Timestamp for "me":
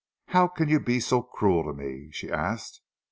1.79-2.09